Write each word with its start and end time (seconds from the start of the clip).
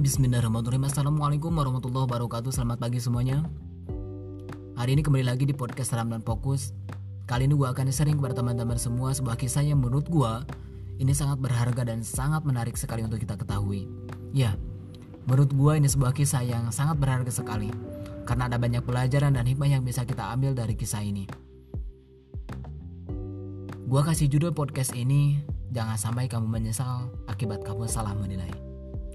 Bismillahirrahmanirrahim. 0.00 0.88
Assalamualaikum 0.88 1.52
warahmatullahi 1.52 2.08
wabarakatuh. 2.08 2.56
Selamat 2.56 2.80
pagi 2.80 3.04
semuanya. 3.04 3.44
Hari 4.80 4.96
ini 4.96 5.04
kembali 5.04 5.28
lagi 5.28 5.44
di 5.44 5.52
podcast 5.52 5.92
Ram 5.92 6.08
dan 6.08 6.24
Fokus. 6.24 6.72
Kali 7.28 7.44
ini 7.44 7.52
gue 7.52 7.68
akan 7.68 7.92
sharing 7.92 8.16
kepada 8.16 8.40
teman-teman 8.40 8.80
semua 8.80 9.12
Sebuah 9.12 9.36
kisah 9.36 9.60
yang 9.60 9.84
menurut 9.84 10.08
gue 10.08 10.32
Ini 11.04 11.12
sangat 11.12 11.44
berharga 11.44 11.84
dan 11.84 12.00
sangat 12.00 12.48
menarik 12.48 12.80
sekali 12.80 13.04
untuk 13.04 13.20
kita 13.20 13.36
ketahui. 13.36 13.92
Ya, 14.32 14.56
menurut 15.28 15.52
gue 15.52 15.72
ini 15.76 15.84
sebuah 15.84 16.16
kisah 16.16 16.48
yang 16.48 16.72
sangat 16.72 16.96
berharga 16.96 17.28
sekali 17.28 17.68
Karena 18.24 18.48
ada 18.48 18.56
banyak 18.56 18.80
pelajaran 18.80 19.36
dan 19.36 19.44
hikmah 19.44 19.68
yang 19.68 19.84
bisa 19.84 20.08
kita 20.08 20.32
ambil 20.32 20.56
dari 20.56 20.80
kisah 20.80 21.04
ini. 21.04 21.28
Gue 23.84 24.00
kasih 24.00 24.32
judul 24.32 24.56
podcast 24.56 24.96
ini 24.96 25.44
Jangan 25.76 26.00
sampai 26.00 26.24
kamu 26.24 26.48
menyesal 26.48 27.12
akibat 27.28 27.60
kamu 27.68 27.84
salah 27.84 28.16
menilai 28.16 28.69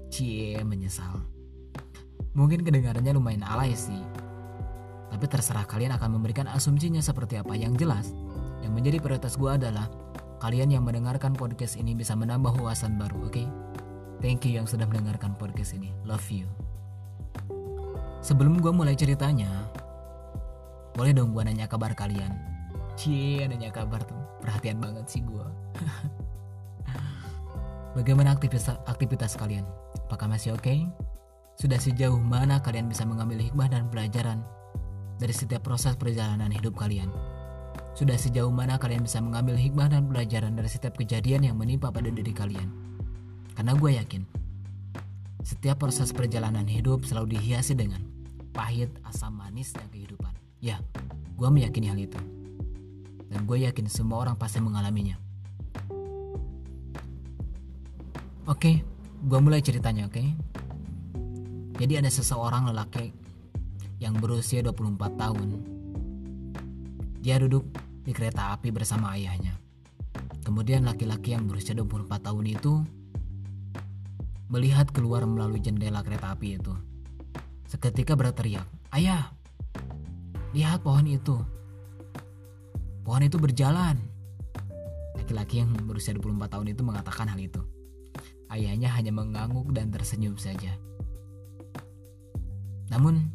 Cie 0.08 0.60
menyesal. 0.62 1.22
Mungkin 2.36 2.62
kedengarannya 2.62 3.16
lumayan 3.16 3.44
alay 3.46 3.72
sih. 3.72 4.02
Tapi 5.08 5.24
terserah 5.30 5.64
kalian 5.64 5.96
akan 5.96 6.20
memberikan 6.20 6.44
asumsinya 6.50 7.00
seperti 7.00 7.40
apa 7.40 7.56
Yang 7.56 7.86
jelas. 7.86 8.06
Yang 8.60 8.72
menjadi 8.74 8.98
prioritas 9.00 9.38
gue 9.38 9.48
adalah 9.48 9.88
Kalian 10.36 10.68
yang 10.68 10.84
mendengarkan 10.84 11.32
podcast 11.32 11.80
ini 11.80 11.96
bisa 11.96 12.12
menambah 12.12 12.60
wawasan 12.60 13.00
baru 13.00 13.24
oke? 13.24 13.32
Okay? 13.32 13.48
Thank 14.20 14.44
you 14.44 14.60
yang 14.60 14.68
sudah 14.68 14.84
mendengarkan 14.84 15.32
podcast 15.32 15.72
ini. 15.72 15.96
Love 16.04 16.28
you. 16.28 16.44
Sebelum 18.20 18.60
gue 18.60 18.72
mulai 18.74 18.92
ceritanya 18.92 19.48
Boleh 20.92 21.12
dong 21.16 21.32
gue 21.32 21.40
nanya 21.40 21.64
kabar 21.64 21.96
kalian. 21.96 22.36
Cie 23.00 23.48
nanya 23.48 23.72
kabar 23.72 24.04
tuh. 24.04 24.16
Perhatian 24.44 24.76
banget 24.76 25.08
sih 25.08 25.24
gue 25.24 25.46
Bagaimana 27.96 28.36
aktivitas, 28.36 28.76
aktivitas 28.84 29.40
kalian? 29.40 29.64
Apakah 30.06 30.30
masih 30.30 30.54
oke? 30.54 30.62
Okay? 30.62 30.86
Sudah 31.58 31.82
sejauh 31.82 32.22
mana 32.22 32.62
kalian 32.62 32.86
bisa 32.86 33.02
mengambil 33.02 33.42
hikmah 33.42 33.66
dan 33.66 33.90
pelajaran 33.90 34.46
dari 35.18 35.34
setiap 35.34 35.66
proses 35.66 35.98
perjalanan 35.98 36.46
hidup 36.46 36.78
kalian? 36.78 37.10
Sudah 37.98 38.14
sejauh 38.14 38.54
mana 38.54 38.78
kalian 38.78 39.02
bisa 39.02 39.18
mengambil 39.18 39.58
hikmah 39.58 39.90
dan 39.90 40.06
pelajaran 40.06 40.54
dari 40.54 40.70
setiap 40.70 40.94
kejadian 40.94 41.42
yang 41.50 41.58
menimpa 41.58 41.90
pada 41.90 42.06
diri 42.06 42.30
kalian? 42.30 42.70
Karena 43.58 43.74
gue 43.74 43.98
yakin, 43.98 44.22
setiap 45.42 45.82
proses 45.82 46.14
perjalanan 46.14 46.70
hidup 46.70 47.02
selalu 47.02 47.34
dihiasi 47.34 47.74
dengan 47.74 47.98
pahit, 48.54 48.94
asam, 49.02 49.34
manisnya 49.34 49.82
kehidupan. 49.90 50.30
Ya, 50.62 50.78
gue 51.34 51.48
meyakini 51.50 51.90
hal 51.90 51.98
itu. 51.98 52.20
Dan 53.26 53.42
gue 53.42 53.64
yakin 53.66 53.90
semua 53.90 54.22
orang 54.22 54.38
pasti 54.38 54.62
mengalaminya. 54.62 55.18
Oke, 58.46 58.86
gue 59.24 59.38
mulai 59.40 59.64
ceritanya 59.64 60.10
oke. 60.10 60.24
Jadi 61.76 61.92
ada 62.00 62.08
seseorang 62.08 62.72
lelaki 62.72 63.12
yang 64.00 64.16
berusia 64.20 64.60
24 64.60 64.96
tahun. 65.16 65.48
Dia 67.20 67.40
duduk 67.40 67.64
di 68.04 68.12
kereta 68.12 68.52
api 68.56 68.68
bersama 68.72 69.16
ayahnya. 69.16 69.56
Kemudian 70.44 70.86
laki-laki 70.86 71.34
yang 71.34 71.48
berusia 71.48 71.74
24 71.74 72.22
tahun 72.22 72.44
itu 72.46 72.72
melihat 74.46 74.86
keluar 74.94 75.26
melalui 75.26 75.58
jendela 75.58 76.06
kereta 76.06 76.36
api 76.36 76.54
itu. 76.54 76.72
Seketika 77.66 78.14
berteriak, 78.14 78.62
"Ayah, 78.94 79.34
lihat 80.54 80.86
pohon 80.86 81.02
itu. 81.10 81.34
Pohon 83.02 83.26
itu 83.26 83.42
berjalan." 83.42 83.98
Laki-laki 85.18 85.66
yang 85.66 85.74
berusia 85.82 86.14
24 86.14 86.46
tahun 86.46 86.70
itu 86.70 86.82
mengatakan 86.86 87.26
hal 87.26 87.40
itu. 87.42 87.58
Ayahnya 88.46 88.94
hanya 88.94 89.10
mengangguk 89.10 89.74
dan 89.74 89.90
tersenyum 89.90 90.38
saja. 90.38 90.74
Namun, 92.90 93.30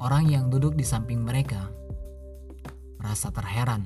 orang 0.00 0.28
yang 0.28 0.48
duduk 0.48 0.72
di 0.76 0.84
samping 0.84 1.20
mereka 1.24 1.68
merasa 2.96 3.30
terheran 3.30 3.84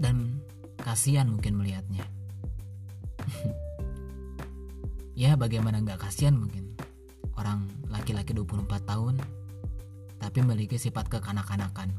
dan 0.00 0.40
kasihan 0.80 1.28
mungkin 1.28 1.60
melihatnya. 1.60 2.06
ya 5.20 5.36
bagaimana 5.36 5.84
nggak 5.84 6.00
kasihan 6.00 6.32
mungkin 6.32 6.72
orang 7.36 7.68
laki-laki 7.92 8.32
24 8.32 8.88
tahun 8.88 9.20
tapi 10.16 10.38
memiliki 10.40 10.80
sifat 10.80 11.12
kekanak-kanakan. 11.12 11.92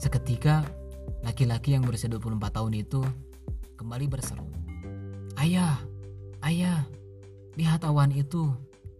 Seketika 0.00 0.64
laki-laki 1.24 1.76
yang 1.76 1.84
berusia 1.84 2.08
24 2.12 2.40
tahun 2.52 2.72
itu 2.76 3.00
kembali 3.74 4.06
berseru. 4.06 4.46
Ayah, 5.38 5.78
ayah, 6.46 6.86
lihat 7.58 7.82
awan 7.84 8.14
itu. 8.14 8.54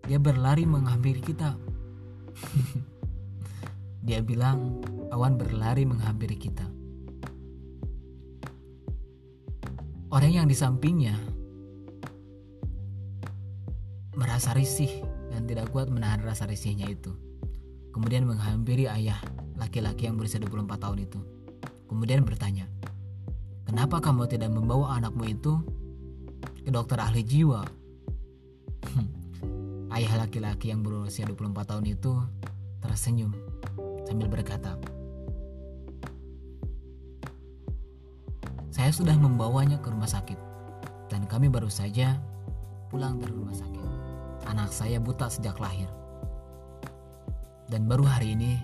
Dia 0.05 0.21
berlari 0.21 0.69
menghampiri 0.69 1.23
kita. 1.25 1.57
Dia 4.07 4.21
bilang 4.21 4.85
awan 5.09 5.41
berlari 5.41 5.89
menghampiri 5.89 6.37
kita. 6.37 6.67
Orang 10.13 10.31
yang 10.31 10.47
di 10.47 10.55
sampingnya 10.55 11.17
merasa 14.15 14.55
risih 14.55 15.03
dan 15.33 15.49
tidak 15.49 15.73
kuat 15.75 15.91
menahan 15.91 16.23
rasa 16.23 16.47
risihnya 16.47 16.87
itu. 16.87 17.11
Kemudian 17.91 18.27
menghampiri 18.27 18.87
ayah 18.91 19.19
laki-laki 19.59 20.07
yang 20.07 20.19
berusia 20.19 20.39
24 20.39 20.79
tahun 20.79 20.99
itu. 21.07 21.19
Kemudian 21.91 22.27
bertanya, 22.27 22.67
Kenapa 23.65 23.97
kamu 24.01 24.29
tidak 24.29 24.53
membawa 24.53 25.01
anakmu 25.01 25.25
itu 25.25 25.57
ke 26.65 26.69
dokter 26.69 27.01
ahli 27.01 27.25
jiwa? 27.25 27.65
Ayah 29.95 30.27
laki-laki 30.27 30.69
yang 30.69 30.85
berusia 30.85 31.25
24 31.25 31.65
tahun 31.65 31.87
itu 31.89 32.13
tersenyum 32.85 33.33
sambil 34.05 34.29
berkata, 34.29 34.77
Saya 38.75 38.91
sudah 38.91 39.17
membawanya 39.17 39.79
ke 39.81 39.89
rumah 39.89 40.11
sakit 40.11 40.37
dan 41.09 41.25
kami 41.31 41.47
baru 41.47 41.71
saja 41.71 42.19
pulang 42.91 43.23
dari 43.23 43.33
rumah 43.33 43.55
sakit. 43.55 43.87
Anak 44.51 44.75
saya 44.75 45.01
buta 45.01 45.31
sejak 45.31 45.57
lahir. 45.57 45.89
Dan 47.71 47.89
baru 47.89 48.05
hari 48.05 48.37
ini 48.37 48.61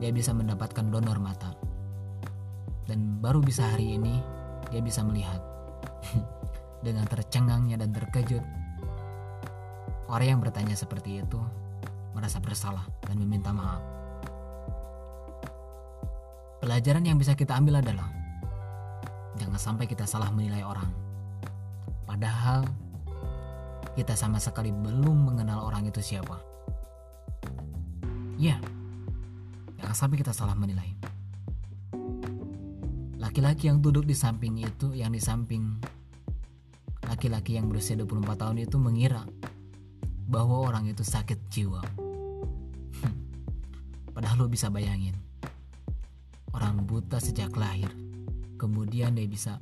dia 0.00 0.14
bisa 0.14 0.32
mendapatkan 0.32 0.86
donor 0.88 1.20
mata 1.20 1.52
dan 2.84 3.20
baru 3.20 3.40
bisa 3.40 3.64
hari 3.64 3.96
ini 3.96 4.20
dia 4.68 4.80
bisa 4.84 5.00
melihat 5.04 5.40
dengan 6.86 7.04
tercengangnya 7.08 7.80
dan 7.80 7.92
terkejut. 7.92 8.44
Orang 10.08 10.28
yang 10.28 10.40
bertanya 10.40 10.76
seperti 10.76 11.24
itu 11.24 11.40
merasa 12.12 12.38
bersalah 12.38 12.84
dan 13.08 13.16
meminta 13.16 13.50
maaf. 13.50 13.80
Pelajaran 16.60 17.04
yang 17.04 17.20
bisa 17.20 17.36
kita 17.36 17.56
ambil 17.56 17.80
adalah 17.80 18.08
jangan 19.36 19.60
sampai 19.60 19.84
kita 19.88 20.04
salah 20.04 20.28
menilai 20.32 20.64
orang. 20.64 20.88
Padahal 22.04 22.64
kita 23.96 24.12
sama 24.16 24.36
sekali 24.40 24.72
belum 24.72 25.32
mengenal 25.32 25.64
orang 25.64 25.88
itu 25.88 26.04
siapa. 26.04 26.36
Ya 28.36 28.60
jangan 29.80 29.96
sampai 30.08 30.16
kita 30.20 30.32
salah 30.32 30.56
menilai 30.56 31.13
Laki-laki 33.34 33.66
yang 33.66 33.82
duduk 33.82 34.06
di 34.06 34.14
samping 34.14 34.62
itu, 34.62 34.94
yang 34.94 35.10
di 35.10 35.18
samping 35.18 35.82
laki-laki 37.02 37.58
yang 37.58 37.66
berusia 37.66 37.98
24 37.98 38.30
tahun 38.30 38.62
itu 38.62 38.78
mengira 38.78 39.26
bahwa 40.30 40.70
orang 40.70 40.86
itu 40.86 41.02
sakit 41.02 41.50
jiwa. 41.50 41.82
Padahal 44.14 44.38
lo 44.38 44.46
bisa 44.46 44.70
bayangin, 44.70 45.18
orang 46.54 46.86
buta 46.86 47.18
sejak 47.18 47.50
lahir, 47.58 47.90
kemudian 48.54 49.18
dia 49.18 49.26
bisa 49.26 49.58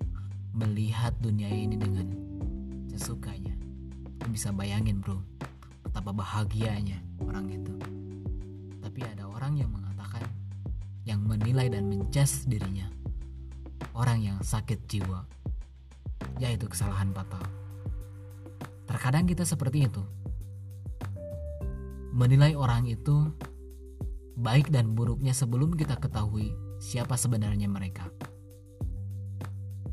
melihat 0.53 1.17
dunia 1.25 1.49
ini 1.49 1.81
dengan 1.81 2.13
sesukanya. 2.93 3.57
Lo 4.21 4.29
bisa 4.29 4.53
bayangin 4.53 5.01
bro, 5.01 5.17
betapa 5.81 6.13
bahagianya 6.13 7.01
orang 7.25 7.49
itu. 7.49 7.73
Tapi 8.85 9.01
ada 9.01 9.25
orang 9.33 9.57
yang 9.57 9.73
mengatakan, 9.73 10.29
yang 11.09 11.25
menilai 11.25 11.73
dan 11.73 11.89
mencas 11.89 12.45
dirinya 12.45 12.93
orang 14.03 14.19
yang 14.19 14.39
sakit 14.43 14.83
jiwa, 14.91 15.23
yaitu 16.43 16.67
kesalahan 16.67 17.15
fatal. 17.15 17.47
Terkadang 18.91 19.31
kita 19.31 19.47
seperti 19.47 19.87
itu, 19.87 20.03
menilai 22.11 22.59
orang 22.59 22.91
itu 22.91 23.31
baik 24.35 24.75
dan 24.75 24.99
buruknya 24.99 25.31
sebelum 25.31 25.79
kita 25.79 26.03
ketahui 26.03 26.51
siapa 26.83 27.15
sebenarnya 27.15 27.71
mereka. 27.71 28.11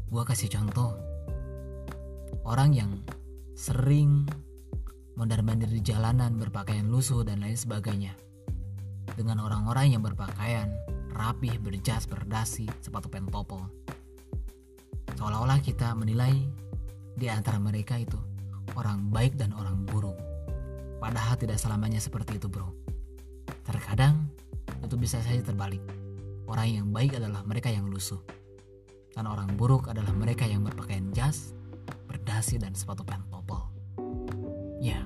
Gua 0.10 0.26
kasih 0.26 0.50
contoh, 0.50 0.98
orang 2.50 2.74
yang 2.74 2.92
sering 3.54 4.26
mondar-mandir 5.14 5.70
di 5.70 5.86
jalanan 5.86 6.34
berpakaian 6.42 6.90
lusuh 6.90 7.22
dan 7.22 7.46
lain 7.46 7.54
sebagainya. 7.54 8.18
Dengan 9.14 9.46
orang-orang 9.46 9.94
yang 9.94 10.02
berpakaian 10.02 10.74
rapih, 11.14 11.62
berjas, 11.62 12.10
berdasi, 12.10 12.66
sepatu 12.82 13.12
pentopol. 13.12 13.68
Seolah-olah 15.20 15.60
kita 15.60 15.92
menilai 16.00 16.32
di 17.20 17.28
antara 17.28 17.60
mereka 17.60 18.00
itu 18.00 18.16
orang 18.80 19.12
baik 19.12 19.36
dan 19.36 19.52
orang 19.52 19.84
buruk. 19.84 20.16
Padahal 21.04 21.36
tidak 21.36 21.60
selamanya 21.60 22.00
seperti 22.00 22.40
itu, 22.40 22.48
bro. 22.48 22.72
Terkadang 23.68 24.32
itu 24.80 24.96
bisa 24.96 25.20
saja 25.20 25.44
terbalik. 25.44 25.84
Orang 26.48 26.72
yang 26.72 26.88
baik 26.96 27.20
adalah 27.20 27.44
mereka 27.44 27.68
yang 27.68 27.92
lusuh. 27.92 28.24
Dan 29.12 29.28
orang 29.28 29.60
buruk 29.60 29.92
adalah 29.92 30.16
mereka 30.16 30.48
yang 30.48 30.64
berpakaian 30.64 31.12
jas, 31.12 31.52
berdasi 32.08 32.56
dan 32.56 32.72
sepatu 32.72 33.04
pentopel. 33.04 33.60
Ya, 34.80 35.04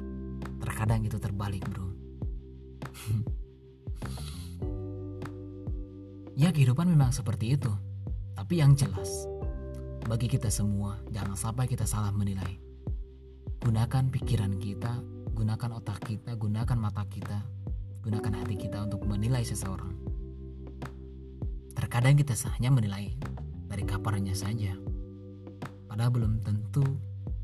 terkadang 0.62 1.10
itu 1.10 1.18
terbalik, 1.18 1.66
bro. 1.74 1.90
ya, 6.46 6.54
kehidupan 6.54 6.86
memang 6.86 7.10
seperti 7.10 7.58
itu. 7.58 7.74
Tapi 8.38 8.62
yang 8.62 8.78
jelas, 8.78 9.33
bagi 10.04 10.28
kita 10.28 10.52
semua, 10.52 11.00
jangan 11.16 11.40
sampai 11.40 11.64
kita 11.64 11.88
salah 11.88 12.12
menilai. 12.12 12.60
Gunakan 13.64 14.12
pikiran 14.12 14.60
kita, 14.60 15.00
gunakan 15.32 15.80
otak 15.80 16.04
kita, 16.04 16.36
gunakan 16.36 16.76
mata 16.76 17.08
kita, 17.08 17.40
gunakan 18.04 18.44
hati 18.44 18.60
kita 18.60 18.84
untuk 18.84 19.08
menilai 19.08 19.48
seseorang. 19.48 19.96
Terkadang 21.72 22.20
kita 22.20 22.36
hanya 22.60 22.76
menilai 22.76 23.16
dari 23.72 23.88
kabarnya 23.88 24.36
saja, 24.36 24.76
padahal 25.88 26.12
belum 26.12 26.44
tentu 26.44 26.84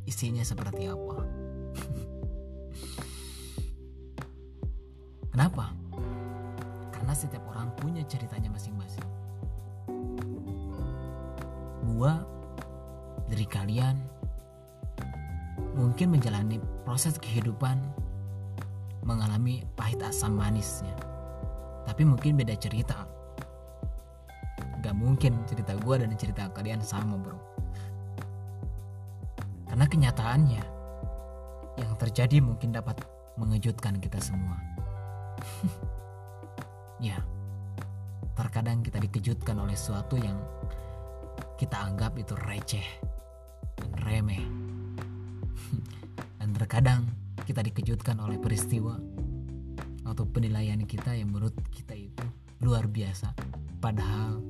isinya 0.03 0.43
seperti 0.43 0.91
apa. 0.91 1.23
Kenapa? 5.31 5.71
Karena 6.91 7.15
setiap 7.15 7.47
orang 7.55 7.71
punya 7.79 8.03
ceritanya 8.03 8.51
masing-masing. 8.51 9.07
Gua 11.87 12.38
dari 13.29 13.45
kalian 13.45 13.95
mungkin 15.77 16.11
menjalani 16.11 16.57
proses 16.83 17.15
kehidupan 17.21 17.77
mengalami 19.05 19.63
pahit 19.77 20.01
asam 20.03 20.35
manisnya. 20.35 20.93
Tapi 21.85 22.03
mungkin 22.03 22.35
beda 22.35 22.57
cerita. 22.57 23.07
Gak 24.83 24.95
mungkin 24.95 25.45
cerita 25.45 25.77
gue 25.77 25.95
dan 26.01 26.11
cerita 26.17 26.49
kalian 26.51 26.81
sama 26.83 27.15
bro. 27.15 27.39
Karena 29.69 29.85
kenyataannya 29.85 30.63
yang 31.79 31.91
terjadi 31.95 32.43
mungkin 32.43 32.75
dapat 32.75 32.99
mengejutkan 33.37 34.01
kita 34.01 34.19
semua. 34.19 34.57
Ya 36.99 37.15
terkadang 38.35 38.83
kita 38.83 38.99
dikejutkan 38.99 39.55
oleh 39.55 39.71
sesuatu 39.71 40.19
yang 40.19 40.35
kita 41.55 41.75
anggap 41.75 42.15
itu 42.19 42.35
receh 42.35 42.83
remeh. 44.03 44.43
Dan 46.39 46.49
terkadang 46.55 47.05
kita 47.43 47.59
dikejutkan 47.65 48.19
oleh 48.19 48.39
peristiwa 48.39 48.95
atau 50.07 50.23
penilaian 50.25 50.81
kita 50.87 51.13
yang 51.13 51.29
menurut 51.29 51.53
kita 51.69 51.93
itu 51.93 52.25
luar 52.63 52.87
biasa, 52.89 53.31
padahal 53.79 54.41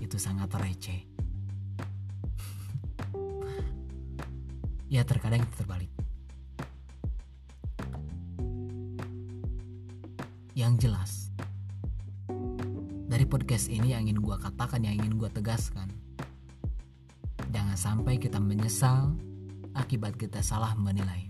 itu 0.00 0.16
sangat 0.16 0.50
receh. 0.56 1.10
ya 4.90 5.06
terkadang 5.06 5.46
itu 5.46 5.54
terbalik. 5.54 5.90
Yang 10.58 10.72
jelas, 10.82 11.12
dari 13.06 13.22
podcast 13.22 13.70
ini 13.70 13.94
yang 13.94 14.10
ingin 14.10 14.18
gue 14.18 14.36
katakan, 14.42 14.82
yang 14.82 14.98
ingin 14.98 15.14
gue 15.14 15.30
tegaskan, 15.30 15.86
sampai 17.80 18.20
kita 18.20 18.36
menyesal 18.36 19.16
akibat 19.72 20.12
kita 20.20 20.44
salah 20.44 20.76
menilai 20.76 21.24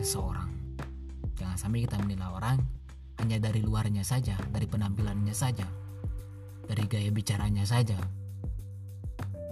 seseorang. 0.00 0.48
Jangan 1.36 1.60
sampai 1.60 1.84
kita 1.84 2.00
menilai 2.00 2.24
orang 2.24 2.56
hanya 3.20 3.36
dari 3.36 3.60
luarnya 3.60 4.00
saja, 4.00 4.40
dari 4.48 4.64
penampilannya 4.64 5.36
saja, 5.36 5.68
dari 6.64 6.88
gaya 6.88 7.12
bicaranya 7.12 7.68
saja. 7.68 8.00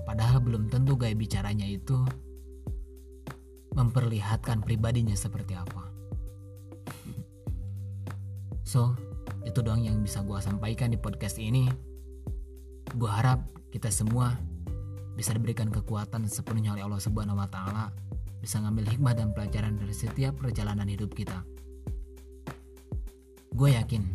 Padahal 0.08 0.40
belum 0.40 0.72
tentu 0.72 0.96
gaya 0.96 1.12
bicaranya 1.12 1.68
itu 1.68 2.00
memperlihatkan 3.76 4.64
pribadinya 4.64 5.12
seperti 5.12 5.52
apa. 5.52 5.84
So, 8.64 8.96
itu 9.44 9.60
doang 9.60 9.84
yang 9.84 10.00
bisa 10.00 10.24
gue 10.24 10.40
sampaikan 10.40 10.88
di 10.88 10.96
podcast 10.96 11.36
ini. 11.36 11.68
Gue 12.96 13.10
harap 13.12 13.44
kita 13.68 13.92
semua 13.92 14.47
bisa 15.18 15.34
diberikan 15.34 15.66
kekuatan 15.66 16.30
sepenuhnya 16.30 16.78
oleh 16.78 16.86
Allah 16.86 17.02
Subhanahu 17.02 17.42
wa 17.42 17.50
taala, 17.50 17.90
bisa 18.38 18.62
ngambil 18.62 18.86
hikmah 18.86 19.18
dan 19.18 19.34
pelajaran 19.34 19.74
dari 19.74 19.90
setiap 19.90 20.38
perjalanan 20.38 20.86
hidup 20.86 21.10
kita. 21.10 21.42
Gue 23.50 23.74
yakin 23.74 24.06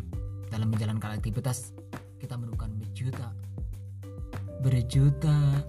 dalam 0.48 0.72
menjalankan 0.72 1.20
aktivitas 1.20 1.76
kita 2.16 2.40
menemukan 2.40 2.72
berjuta 2.80 3.36
berjuta 4.64 5.60